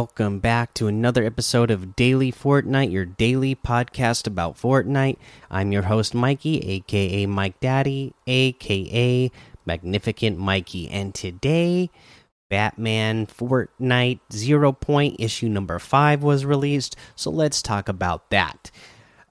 [0.00, 5.18] Welcome back to another episode of Daily Fortnite, your daily podcast about Fortnite.
[5.50, 9.30] I'm your host, Mikey, aka Mike Daddy, aka
[9.66, 10.88] Magnificent Mikey.
[10.88, 11.90] And today,
[12.48, 16.96] Batman Fortnite Zero Point issue number five was released.
[17.14, 18.70] So let's talk about that.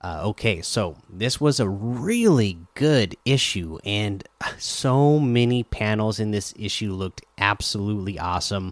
[0.01, 4.23] Uh, okay, so this was a really good issue, and
[4.59, 8.71] so many panels in this issue looked absolutely awesome.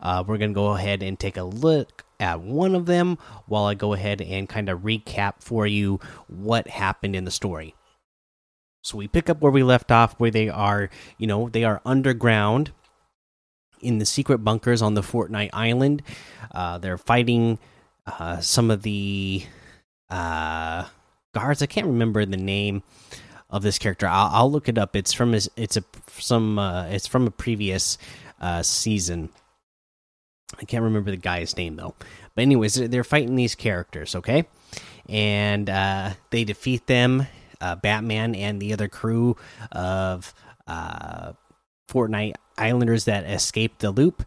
[0.00, 3.64] Uh, we're going to go ahead and take a look at one of them while
[3.64, 7.74] I go ahead and kind of recap for you what happened in the story.
[8.82, 10.88] So we pick up where we left off, where they are,
[11.18, 12.72] you know, they are underground
[13.80, 16.02] in the secret bunkers on the Fortnite Island.
[16.52, 17.58] Uh, they're fighting
[18.06, 19.44] uh, some of the
[20.10, 20.86] uh
[21.34, 22.82] guards i can't remember the name
[23.50, 25.84] of this character i'll, I'll look it up it's from his it's a
[26.16, 27.98] some uh it's from a previous
[28.40, 29.28] uh season
[30.60, 31.94] i can't remember the guy's name though.
[32.34, 34.46] But anyways they're fighting these characters okay?
[35.08, 37.26] And uh they defeat them
[37.60, 39.36] uh batman and the other crew
[39.72, 40.32] of
[40.66, 41.32] uh
[41.88, 44.24] fortnite islanders that escaped the loop.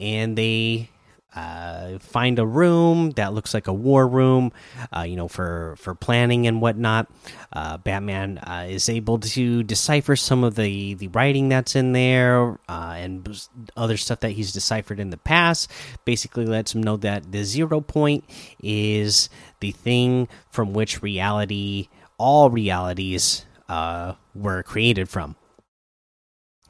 [0.00, 0.90] And they
[1.34, 4.52] uh, find a room that looks like a war room,
[4.94, 7.10] uh, you know, for for planning and whatnot.
[7.52, 12.58] Uh, Batman uh, is able to decipher some of the the writing that's in there
[12.68, 15.70] uh, and other stuff that he's deciphered in the past.
[16.04, 18.24] Basically, lets him know that the zero point
[18.62, 19.28] is
[19.60, 21.88] the thing from which reality,
[22.18, 25.36] all realities, uh, were created from.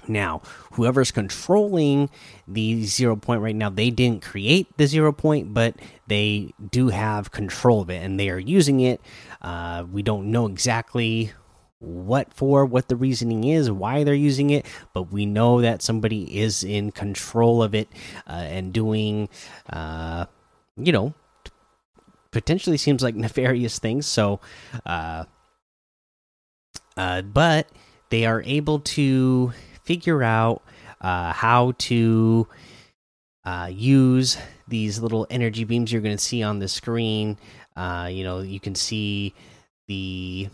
[0.09, 2.11] Now, whoever's controlling
[2.49, 5.77] the zero point right now, they didn't create the zero point, but
[6.07, 9.01] they do have control of it and they are using it.
[9.41, 11.33] Uh, we don't know exactly
[11.79, 16.39] what for, what the reasoning is, why they're using it, but we know that somebody
[16.39, 17.89] is in control of it
[18.29, 19.29] uh, and doing,
[19.71, 20.27] uh,
[20.77, 21.13] you know,
[22.31, 24.07] potentially seems like nefarious things.
[24.07, 24.41] So,
[24.87, 25.25] uh,
[26.97, 27.69] uh, but
[28.11, 29.53] they are able to
[29.85, 30.63] figure out
[31.01, 32.47] uh, how to
[33.45, 34.39] uh, use
[34.69, 37.39] these little energy beams you're going to see on the screen.
[37.77, 39.35] Uh, you know, you can see
[39.89, 40.49] the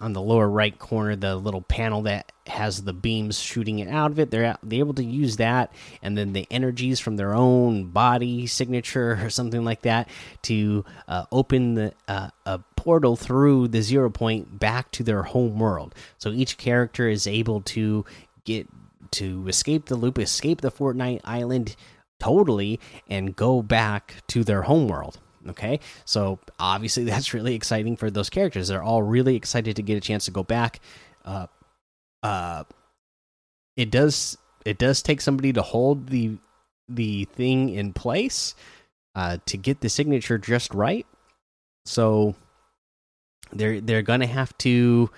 [0.00, 4.10] on the lower right corner the little panel that has the beams shooting it out
[4.10, 4.30] of it.
[4.30, 9.18] They're they're able to use that, and then the energies from their own body signature
[9.22, 10.08] or something like that
[10.42, 15.58] to uh, open the uh, a portal through the zero point back to their home
[15.58, 15.94] world.
[16.18, 18.04] So each character is able to
[18.44, 18.68] get
[19.12, 21.76] to escape the loop, escape the Fortnite island
[22.18, 22.78] totally,
[23.08, 25.18] and go back to their homeworld.
[25.48, 28.68] Okay, so obviously that's really exciting for those characters.
[28.68, 30.80] They're all really excited to get a chance to go back.
[31.24, 31.46] Uh,
[32.22, 32.64] uh,
[33.76, 36.38] it does it does take somebody to hold the
[36.88, 38.54] the thing in place
[39.14, 41.06] uh, to get the signature just right.
[41.86, 42.34] So
[43.52, 45.10] they're they're gonna have to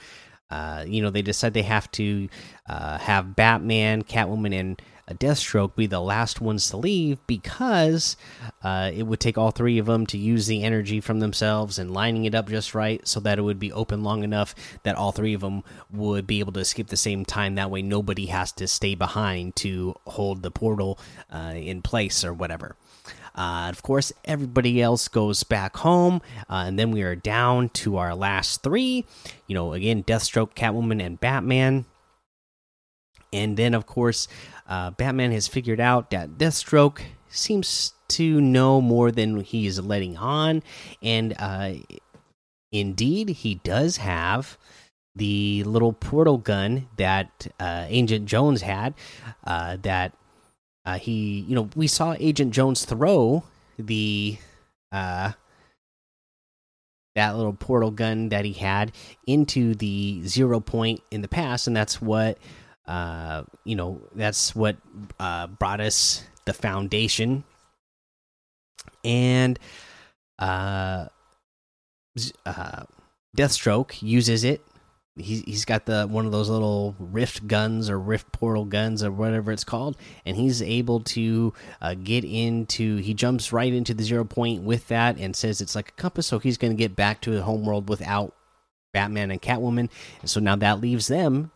[0.53, 2.29] uh, you know, they decide they have to
[2.69, 8.19] uh, have Batman, Catwoman, and a Deathstroke be the last ones to leave because
[8.63, 11.91] uh, it would take all three of them to use the energy from themselves and
[11.95, 15.11] lining it up just right so that it would be open long enough that all
[15.11, 17.55] three of them would be able to escape the same time.
[17.55, 20.99] That way, nobody has to stay behind to hold the portal
[21.33, 22.77] uh, in place or whatever.
[23.35, 26.21] Uh, of course, everybody else goes back home,
[26.51, 29.07] uh, and then we are down to our last three.
[29.47, 31.87] You know, again, Deathstroke, Catwoman, and Batman.
[33.33, 34.29] And then, of course,
[34.69, 40.19] uh, Batman has figured out that Deathstroke seems to know more than he is letting
[40.19, 40.63] on,
[41.03, 41.73] and uh,
[42.71, 44.59] indeed, he does have
[45.15, 48.95] the little portal gun that uh, Agent Jones had.
[49.45, 50.15] Uh, that
[50.85, 53.45] uh, he, you know, we saw Agent Jones throw
[53.79, 54.37] the
[54.91, 55.33] uh,
[57.15, 58.93] that little portal gun that he had
[59.27, 62.39] into the zero point in the past, and that's what
[62.87, 64.77] uh, you know, that's what
[65.21, 67.45] uh, brought us the foundation,
[69.05, 69.59] and
[70.39, 71.07] uh,
[72.45, 72.83] uh,
[73.37, 74.61] Deathstroke uses it
[75.17, 79.11] he's he's got the one of those little rift guns or rift portal guns or
[79.11, 79.97] whatever it's called.
[80.25, 84.89] And he's able to uh, get into he jumps right into the zero point with
[84.89, 86.27] that and says it's like a compass.
[86.27, 88.35] So he's going to get back to the home world without
[88.93, 89.91] batman and catwoman.
[90.21, 91.51] And so now that leaves them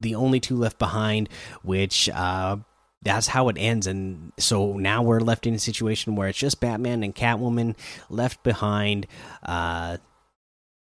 [0.00, 1.28] the only two left behind
[1.62, 2.56] which uh
[3.02, 3.86] that's how it ends.
[3.86, 7.76] And so now we're left in a situation where it's just batman and catwoman
[8.10, 9.06] left behind.
[9.42, 9.98] Uh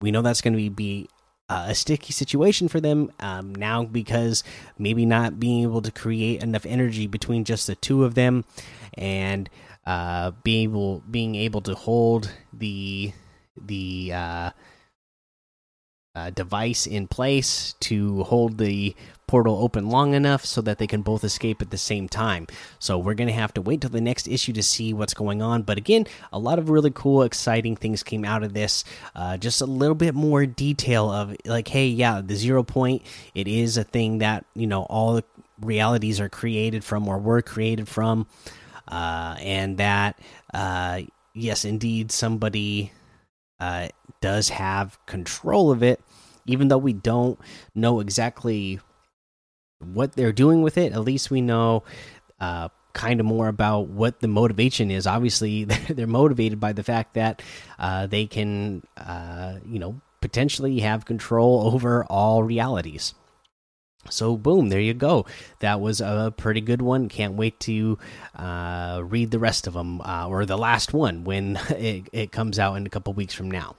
[0.01, 1.09] we know that's going to be
[1.51, 4.45] uh, a sticky situation for them um, now because
[4.79, 8.45] maybe not being able to create enough energy between just the two of them
[8.95, 9.51] and
[9.85, 13.13] uh, being able being able to hold the
[13.61, 14.51] the uh,
[16.15, 18.95] uh, device in place to hold the
[19.31, 22.49] portal open long enough so that they can both escape at the same time.
[22.81, 25.41] So we're going to have to wait till the next issue to see what's going
[25.41, 25.63] on.
[25.63, 28.83] But again, a lot of really cool, exciting things came out of this.
[29.15, 33.47] Uh, just a little bit more detail of like, hey, yeah, the zero point, it
[33.47, 35.21] is a thing that, you know, all
[35.61, 38.27] realities are created from or were created from.
[38.89, 40.19] Uh, and that,
[40.53, 41.03] uh,
[41.35, 42.91] yes, indeed, somebody
[43.61, 43.87] uh,
[44.21, 46.01] does have control of it,
[46.47, 47.39] even though we don't
[47.77, 48.81] know exactly
[49.81, 50.93] what they're doing with it.
[50.93, 51.83] At least we know
[52.41, 55.07] uh, kind of more about what the motivation is.
[55.07, 57.43] Obviously, they're motivated by the fact that
[57.79, 63.15] uh, they can, uh, you know, potentially have control over all realities.
[64.09, 65.27] So, boom, there you go.
[65.61, 67.09] That was a pretty good one.
[67.09, 67.99] Can't wait to
[68.35, 72.59] uh, read the rest of them, uh, or the last one when it, it comes
[72.59, 73.77] out in a couple weeks from now.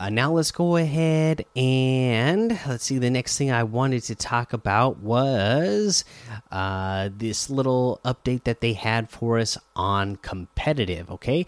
[0.00, 2.98] Uh, now let's go ahead and let's see.
[2.98, 6.04] The next thing I wanted to talk about was
[6.52, 11.10] uh, this little update that they had for us on competitive.
[11.10, 11.46] Okay,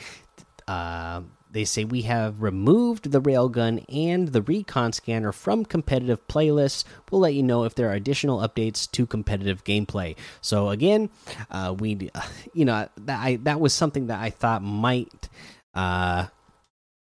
[0.67, 1.20] uh,
[1.52, 6.82] they say we have removed the railgun and the recon scanner from competitive playlists.
[7.08, 10.17] We'll let you know if there are additional updates to competitive gameplay.
[10.41, 11.11] So again,
[11.52, 12.11] uh, we,
[12.52, 15.29] you know, that I that was something that I thought might
[15.73, 16.26] uh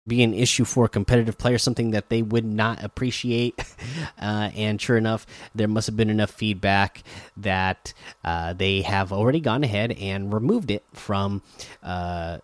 [0.07, 3.59] be an issue for competitive players, something that they would not appreciate.
[4.17, 7.03] Uh, and sure enough, there must have been enough feedback
[7.37, 7.93] that
[8.23, 11.41] uh, they have already gone ahead and removed it from
[11.83, 12.37] uh,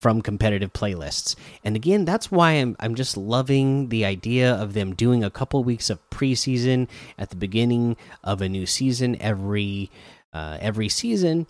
[0.00, 1.36] from competitive playlists.
[1.64, 5.62] And again, that's why I'm I'm just loving the idea of them doing a couple
[5.62, 6.88] weeks of preseason
[7.18, 9.90] at the beginning of a new season every
[10.32, 11.46] uh, every season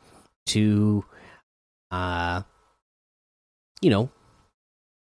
[0.46, 1.04] to
[1.90, 2.42] uh
[3.80, 4.10] you know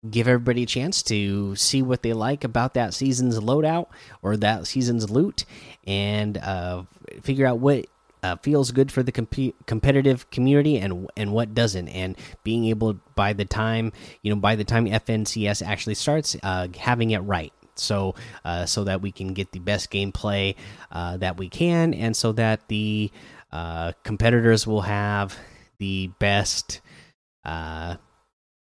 [0.08, 3.86] give everybody a chance to see what they like about that season's loadout
[4.22, 5.44] or that season's loot
[5.86, 6.82] and uh,
[7.22, 7.86] figure out what
[8.22, 9.34] uh, feels good for the comp
[9.66, 11.88] competitive community and and what doesn't.
[11.88, 13.92] And being able by the time
[14.22, 17.52] you know by the time FNCS actually starts uh, having it right.
[17.76, 18.14] So
[18.44, 20.54] uh, so that we can get the best gameplay
[20.92, 23.10] uh, that we can and so that the
[23.52, 25.36] uh, competitors will have
[25.78, 26.82] the best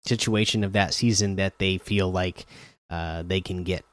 [0.06, 2.46] situation of that season that they feel like
[2.90, 3.84] uh, they can get.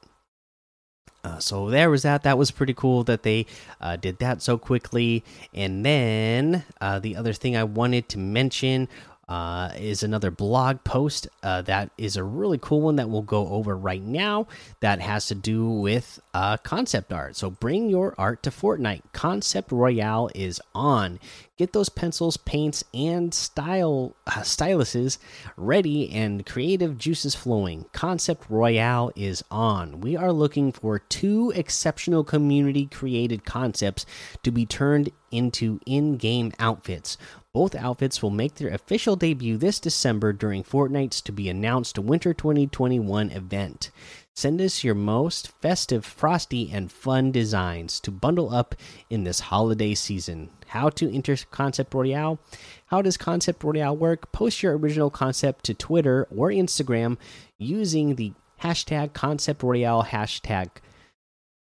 [1.24, 2.24] Uh, so there was that.
[2.24, 3.46] That was pretty cool that they
[3.80, 5.22] uh, did that so quickly.
[5.54, 8.88] And then uh, the other thing I wanted to mention
[9.28, 13.48] uh, is another blog post uh, that is a really cool one that we'll go
[13.48, 14.46] over right now
[14.80, 17.36] that has to do with uh, concept art.
[17.36, 19.02] So bring your art to Fortnite.
[19.12, 21.18] Concept Royale is on.
[21.58, 25.18] Get those pencils, paints, and style uh, styluses
[25.56, 27.84] ready and creative juices flowing.
[27.92, 30.00] Concept Royale is on.
[30.00, 34.06] We are looking for two exceptional community created concepts
[34.42, 37.18] to be turned into in game outfits.
[37.52, 42.32] Both outfits will make their official debut this December during Fortnite's to be announced Winter
[42.32, 43.90] 2021 event.
[44.34, 48.74] Send us your most festive, frosty, and fun designs to bundle up
[49.10, 50.48] in this holiday season.
[50.68, 52.38] How to enter Concept Royale?
[52.86, 54.32] How does Concept Royale work?
[54.32, 57.18] Post your original concept to Twitter or Instagram
[57.58, 60.70] using the hashtag Concept Royale hashtag.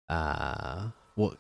[0.09, 1.37] Uh, well,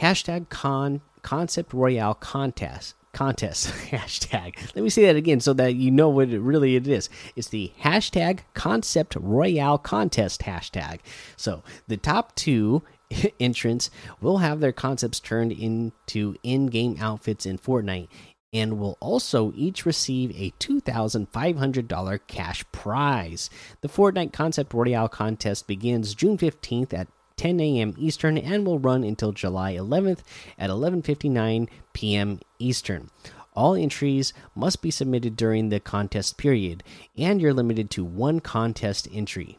[0.00, 4.56] hashtag con Concept Royale contest contest hashtag.
[4.74, 7.08] Let me say that again so that you know what it really it is.
[7.36, 11.00] It's the hashtag concept royale contest hashtag.
[11.36, 12.82] So the top two
[13.40, 13.90] entrants
[14.20, 18.08] will have their concepts turned into in-game outfits in Fortnite
[18.52, 23.48] and will also each receive a $2,500 cash prize.
[23.80, 27.94] The Fortnite Concept Royale contest begins June 15th at 10 a.m.
[27.98, 30.20] Eastern and will run until July 11th
[30.58, 32.40] at 11:59 p.m.
[32.58, 33.10] Eastern.
[33.54, 36.82] All entries must be submitted during the contest period,
[37.16, 39.58] and you're limited to one contest entry.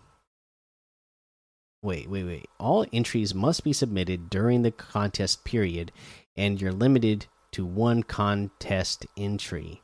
[1.84, 2.48] Wait, wait, wait.
[2.60, 5.92] All entries must be submitted during the contest period,
[6.36, 9.84] and you're limited to one contest entry.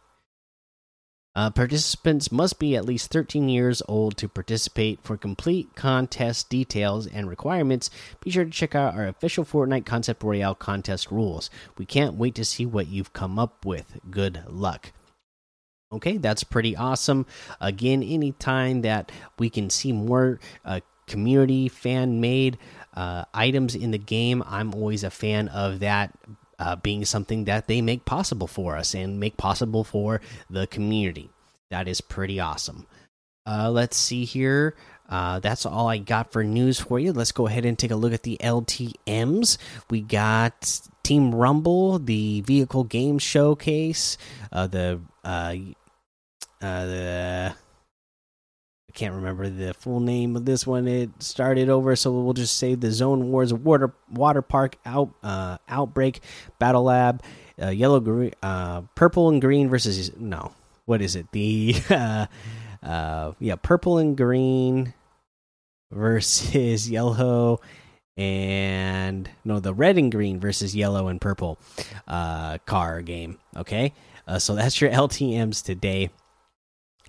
[1.39, 4.99] Uh, participants must be at least 13 years old to participate.
[5.03, 10.21] For complete contest details and requirements, be sure to check out our official Fortnite Concept
[10.21, 11.49] Royale contest rules.
[11.77, 14.01] We can't wait to see what you've come up with.
[14.11, 14.91] Good luck.
[15.93, 17.25] Okay, that's pretty awesome.
[17.61, 22.57] Again, anytime that we can see more uh, community fan made
[22.95, 26.13] uh, items in the game, I'm always a fan of that
[26.59, 31.29] uh, being something that they make possible for us and make possible for the community.
[31.69, 32.85] That is pretty awesome.
[33.45, 34.75] Uh, let's see here.
[35.09, 37.13] Uh, that's all I got for news for you.
[37.13, 39.57] Let's go ahead and take a look at the LTMs.
[39.89, 44.17] We got Team Rumble, the vehicle game showcase,
[44.51, 45.55] uh, the uh,
[46.61, 47.55] the
[48.89, 50.87] I can't remember the full name of this one.
[50.87, 55.59] It started over, so we'll just say the Zone Wars Water Water Park out uh,
[55.69, 56.21] Outbreak
[56.57, 57.21] Battle Lab,
[57.61, 60.53] uh, yellow green, uh, purple and green versus no,
[60.85, 61.31] what is it?
[61.31, 62.25] The uh,
[62.81, 64.95] uh, yeah, purple and green
[65.91, 67.61] versus yellow
[68.17, 71.57] and no the red and green versus yellow and purple
[72.05, 73.93] uh car game okay
[74.27, 76.09] uh, so that's your ltms today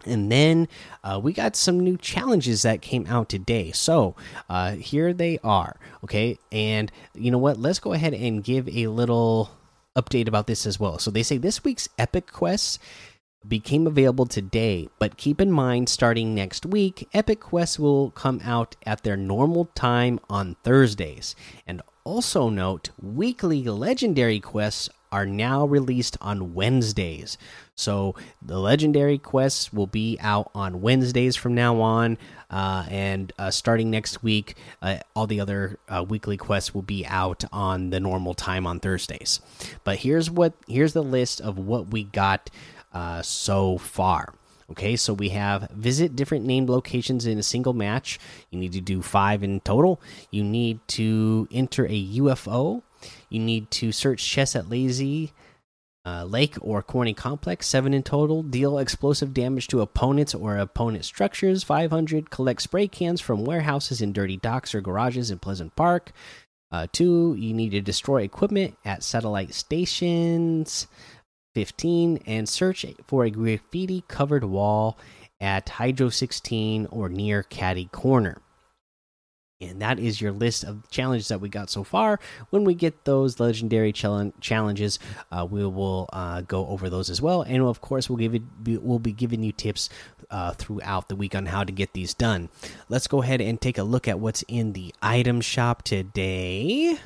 [0.04, 0.68] and then
[1.04, 3.72] uh, we got some new challenges that came out today.
[3.72, 4.14] So
[4.48, 5.76] uh, here they are.
[6.04, 6.38] Okay.
[6.50, 7.58] And you know what?
[7.58, 9.50] Let's go ahead and give a little
[9.96, 10.98] update about this as well.
[10.98, 12.78] So they say this week's Epic Quests
[13.46, 18.76] became available today, but keep in mind starting next week, Epic Quests will come out
[18.84, 21.34] at their normal time on Thursdays.
[21.66, 27.36] And also note, weekly legendary quests are now released on Wednesdays.
[27.74, 32.18] So the legendary quests will be out on Wednesdays from now on,
[32.50, 37.06] uh, and uh, starting next week, uh, all the other uh, weekly quests will be
[37.06, 39.40] out on the normal time on Thursdays.
[39.82, 42.50] But here's what here's the list of what we got
[42.92, 44.34] uh, so far.
[44.70, 48.20] Okay, so we have visit different named locations in a single match.
[48.50, 50.00] You need to do five in total.
[50.30, 52.82] You need to enter a UFO.
[53.28, 55.32] You need to search chests at Lazy
[56.04, 58.42] uh, Lake or Corny Complex, seven in total.
[58.42, 62.30] Deal explosive damage to opponents or opponent structures, 500.
[62.30, 66.12] Collect spray cans from warehouses in dirty docks or garages in Pleasant Park.
[66.72, 70.86] Uh, two, you need to destroy equipment at satellite stations.
[71.54, 74.96] 15 and search for a graffiti covered wall
[75.40, 78.40] at Hydro 16 or near Catty Corner.
[79.60, 82.18] And that is your list of challenges that we got so far.
[82.48, 84.98] When we get those legendary challenges,
[85.30, 87.42] uh, we will uh, go over those as well.
[87.42, 88.42] And of course, we'll give it.
[88.64, 89.90] We'll be giving you tips
[90.30, 92.48] uh, throughout the week on how to get these done.
[92.88, 96.98] Let's go ahead and take a look at what's in the item shop today.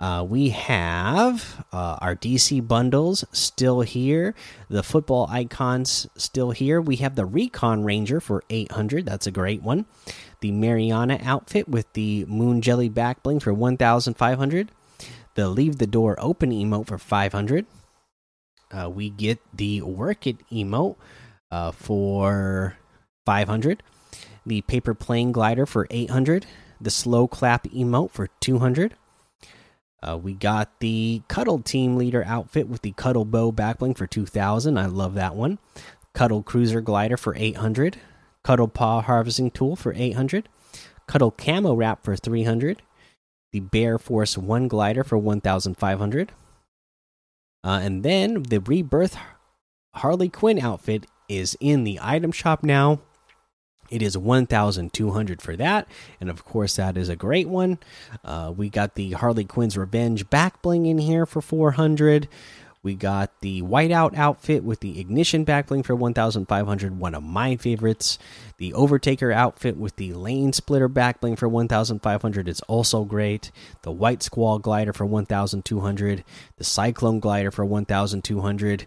[0.00, 4.34] Uh, we have uh, our DC bundles still here.
[4.70, 6.80] The football icons still here.
[6.80, 9.04] We have the Recon Ranger for 800.
[9.04, 9.84] That's a great one.
[10.40, 14.70] The Mariana outfit with the Moon Jelly back bling for 1,500.
[15.34, 17.66] The Leave the Door Open emote for 500.
[18.72, 20.96] Uh, we get the Work It emote
[21.50, 22.78] uh, for
[23.26, 23.82] 500.
[24.46, 26.46] The Paper Plane Glider for 800.
[26.80, 28.94] The Slow Clap emote for 200
[30.02, 34.78] uh, we got the Cuddle Team Leader outfit with the Cuddle Bow backbling for 2000.
[34.78, 35.58] I love that one.
[36.14, 37.98] Cuddle Cruiser Glider for 800.
[38.42, 40.48] Cuddle Paw Harvesting Tool for 800.
[41.06, 42.82] Cuddle Camo Wrap for 300.
[43.52, 46.32] The Bear Force 1 Glider for 1500.
[47.62, 49.18] Uh, and then the Rebirth
[49.96, 53.00] Harley Quinn outfit is in the item shop now
[53.90, 55.88] it is 1,200 for that.
[56.20, 57.78] And of course, that is a great one.
[58.24, 62.28] Uh, we got the Harley Quinn's Revenge back bling in here for 400.
[62.82, 68.18] We got the whiteout outfit with the ignition backbling for 1,500, one of my favorites.
[68.56, 73.50] The Overtaker outfit with the lane splitter backbling for 1,500 is also great.
[73.82, 76.24] The White Squall glider for 1,200.
[76.56, 78.86] The Cyclone glider for 1,200.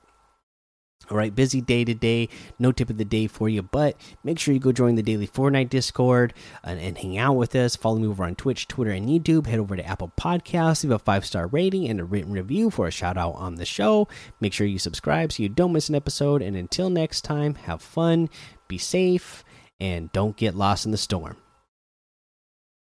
[1.09, 2.29] All right, busy day today.
[2.59, 5.27] No tip of the day for you, but make sure you go join the daily
[5.27, 7.75] Fortnite Discord and, and, hang out with us.
[7.75, 9.47] Follow me over on Twitch, Twitter, and YouTube.
[9.47, 12.87] Head over to Apple Podcasts, leave a five star rating and a written review for
[12.87, 14.07] a shout out on the show.
[14.39, 16.41] Make sure you subscribe so you don't miss an episode.
[16.41, 18.29] And until next time, have fun,
[18.67, 19.43] be safe,
[19.79, 21.37] and don't get lost in the storm.